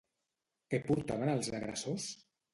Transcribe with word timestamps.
Què 0.71 0.79
portaven 0.87 1.33
els 1.35 1.51
agressors? 1.61 2.11